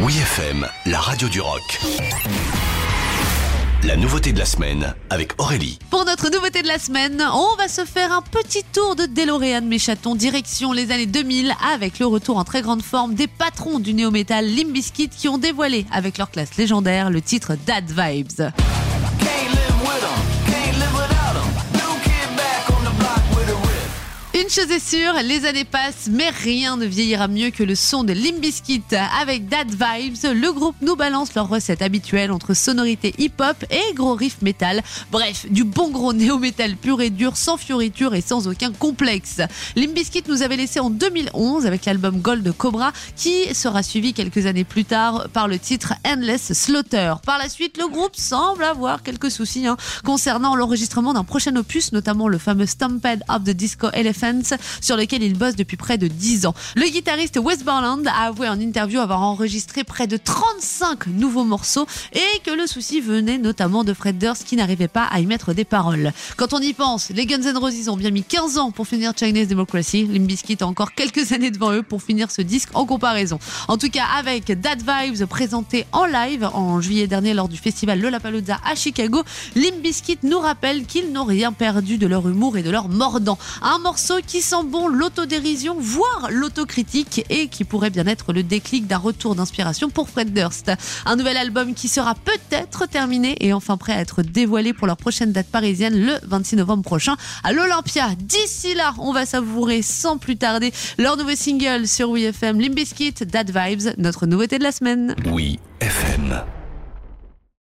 Oui 0.00 0.16
FM, 0.16 0.64
la 0.86 1.00
radio 1.00 1.28
du 1.28 1.40
rock. 1.40 1.80
La 3.82 3.96
nouveauté 3.96 4.32
de 4.32 4.38
la 4.38 4.44
semaine 4.44 4.94
avec 5.10 5.32
Aurélie. 5.40 5.80
Pour 5.90 6.04
notre 6.04 6.30
nouveauté 6.30 6.62
de 6.62 6.68
la 6.68 6.78
semaine, 6.78 7.20
on 7.32 7.56
va 7.56 7.66
se 7.66 7.84
faire 7.84 8.12
un 8.12 8.22
petit 8.22 8.62
tour 8.72 8.94
de 8.94 9.06
DeLorean, 9.06 9.62
mes 9.62 9.80
chatons, 9.80 10.14
direction 10.14 10.72
les 10.72 10.92
années 10.92 11.06
2000 11.06 11.52
avec 11.72 11.98
le 11.98 12.06
retour 12.06 12.36
en 12.36 12.44
très 12.44 12.62
grande 12.62 12.82
forme 12.82 13.14
des 13.14 13.26
patrons 13.26 13.80
du 13.80 13.92
néo-metal 13.92 14.46
Limp 14.46 14.72
Bizkit 14.72 15.08
qui 15.08 15.28
ont 15.28 15.38
dévoilé 15.38 15.84
avec 15.90 16.16
leur 16.16 16.30
classe 16.30 16.56
légendaire 16.56 17.10
le 17.10 17.20
titre 17.20 17.56
Dad 17.66 17.90
Vibes. 17.90 18.52
Chose 24.58 24.70
est 24.72 25.22
les 25.22 25.44
années 25.44 25.64
passent, 25.64 26.08
mais 26.10 26.30
rien 26.30 26.76
ne 26.76 26.86
vieillira 26.86 27.28
mieux 27.28 27.50
que 27.50 27.62
le 27.62 27.74
son 27.76 28.02
de 28.02 28.12
Limp 28.12 28.40
Bizkit. 28.40 28.82
Avec 29.20 29.48
Dad 29.48 29.68
Vibes, 29.70 30.16
le 30.24 30.52
groupe 30.52 30.74
nous 30.80 30.96
balance 30.96 31.34
leur 31.34 31.48
recette 31.48 31.82
habituelle 31.82 32.32
entre 32.32 32.54
sonorité 32.54 33.14
hip-hop 33.18 33.64
et 33.70 33.94
gros 33.94 34.14
riff 34.14 34.42
metal. 34.42 34.82
Bref, 35.12 35.46
du 35.50 35.62
bon 35.62 35.90
gros 35.90 36.12
néo-metal 36.12 36.76
pur 36.76 37.00
et 37.00 37.10
dur, 37.10 37.36
sans 37.36 37.56
fioritures 37.56 38.14
et 38.14 38.20
sans 38.20 38.48
aucun 38.48 38.72
complexe. 38.72 39.40
Limp 39.76 39.94
Bizkit 39.94 40.24
nous 40.28 40.42
avait 40.42 40.56
laissé 40.56 40.80
en 40.80 40.90
2011 40.90 41.66
avec 41.66 41.84
l'album 41.84 42.20
Gold 42.20 42.50
Cobra, 42.56 42.92
qui 43.14 43.54
sera 43.54 43.82
suivi 43.84 44.12
quelques 44.12 44.46
années 44.46 44.64
plus 44.64 44.84
tard 44.84 45.28
par 45.32 45.46
le 45.46 45.58
titre 45.58 45.94
Endless 46.04 46.52
Slaughter. 46.52 47.14
Par 47.24 47.38
la 47.38 47.48
suite, 47.48 47.78
le 47.78 47.88
groupe 47.88 48.16
semble 48.16 48.64
avoir 48.64 49.02
quelques 49.02 49.30
soucis 49.30 49.66
hein, 49.66 49.76
concernant 50.04 50.56
l'enregistrement 50.56 51.12
d'un 51.12 51.24
prochain 51.24 51.54
opus, 51.54 51.92
notamment 51.92 52.28
le 52.28 52.38
fameux 52.38 52.66
Stampede 52.66 53.22
of 53.28 53.44
the 53.44 53.50
Disco 53.50 53.88
Elephants, 53.92 54.47
sur 54.80 54.96
lequel 54.96 55.22
il 55.22 55.36
bosse 55.36 55.56
depuis 55.56 55.76
près 55.76 55.98
de 55.98 56.08
10 56.08 56.46
ans. 56.46 56.54
Le 56.76 56.88
guitariste 56.88 57.38
Wes 57.38 57.64
Borland 57.64 58.06
a 58.06 58.26
avoué 58.26 58.48
en 58.48 58.60
interview 58.60 59.00
avoir 59.00 59.22
enregistré 59.22 59.84
près 59.84 60.06
de 60.06 60.16
35 60.16 61.06
nouveaux 61.08 61.44
morceaux 61.44 61.86
et 62.12 62.40
que 62.44 62.50
le 62.50 62.66
souci 62.66 63.00
venait 63.00 63.38
notamment 63.38 63.84
de 63.84 63.94
Fred 63.94 64.18
Durst 64.18 64.44
qui 64.44 64.56
n'arrivait 64.56 64.88
pas 64.88 65.04
à 65.04 65.20
y 65.20 65.26
mettre 65.26 65.52
des 65.54 65.64
paroles. 65.64 66.12
Quand 66.36 66.52
on 66.52 66.60
y 66.60 66.72
pense, 66.72 67.10
les 67.10 67.26
Guns 67.26 67.42
N' 67.42 67.56
Roses 67.56 67.88
ont 67.88 67.96
bien 67.96 68.10
mis 68.10 68.22
15 68.22 68.58
ans 68.58 68.70
pour 68.70 68.86
finir 68.86 69.12
Chinese 69.18 69.48
Democracy. 69.48 70.06
Limp 70.06 70.26
Bizkit 70.26 70.58
a 70.60 70.66
encore 70.66 70.92
quelques 70.92 71.32
années 71.32 71.50
devant 71.50 71.72
eux 71.72 71.82
pour 71.82 72.02
finir 72.02 72.30
ce 72.30 72.42
disque 72.42 72.70
en 72.74 72.86
comparaison. 72.86 73.38
En 73.68 73.78
tout 73.78 73.90
cas, 73.90 74.04
avec 74.18 74.52
Dad 74.60 74.80
Vibes 74.80 75.26
présenté 75.26 75.86
en 75.92 76.06
live 76.06 76.48
en 76.52 76.80
juillet 76.80 77.06
dernier 77.06 77.34
lors 77.34 77.48
du 77.48 77.56
festival 77.56 78.00
Lollapalooza 78.00 78.58
à 78.64 78.74
Chicago, 78.74 79.22
Limp 79.54 79.82
Bizkit 79.82 80.18
nous 80.22 80.38
rappelle 80.38 80.84
qu'ils 80.86 81.12
n'ont 81.12 81.24
rien 81.24 81.52
perdu 81.52 81.98
de 81.98 82.06
leur 82.06 82.28
humour 82.28 82.56
et 82.56 82.62
de 82.62 82.70
leur 82.70 82.88
mordant. 82.88 83.38
Un 83.62 83.78
morceau 83.78 84.20
qui 84.28 84.42
sent 84.42 84.64
bon 84.66 84.88
l'autodérision, 84.88 85.74
voire 85.80 86.28
l'autocritique 86.30 87.24
et 87.30 87.48
qui 87.48 87.64
pourrait 87.64 87.90
bien 87.90 88.06
être 88.06 88.34
le 88.34 88.42
déclic 88.42 88.86
d'un 88.86 88.98
retour 88.98 89.34
d'inspiration 89.34 89.88
pour 89.88 90.10
Fred 90.10 90.34
Durst. 90.34 90.70
Un 91.06 91.16
nouvel 91.16 91.38
album 91.38 91.74
qui 91.74 91.88
sera 91.88 92.14
peut-être 92.14 92.86
terminé 92.86 93.36
et 93.40 93.54
enfin 93.54 93.78
prêt 93.78 93.94
à 93.94 94.00
être 94.00 94.22
dévoilé 94.22 94.74
pour 94.74 94.86
leur 94.86 94.98
prochaine 94.98 95.32
date 95.32 95.48
parisienne 95.48 95.98
le 95.98 96.12
26 96.24 96.56
novembre 96.56 96.82
prochain 96.82 97.16
à 97.42 97.52
l'Olympia. 97.52 98.10
D'ici 98.18 98.74
là, 98.74 98.94
on 98.98 99.12
va 99.12 99.24
savourer 99.24 99.80
sans 99.80 100.18
plus 100.18 100.36
tarder 100.36 100.72
leur 100.98 101.16
nouveau 101.16 101.34
single 101.34 101.88
sur 101.88 102.10
WeFM 102.10 102.60
Limp 102.60 102.74
Bizkit, 102.74 103.14
Dad 103.26 103.50
Vibes, 103.50 103.94
notre 103.96 104.26
nouveauté 104.26 104.58
de 104.58 104.64
la 104.64 104.72
semaine. 104.72 105.16
Oui 105.32 105.58
FM. 105.80 106.57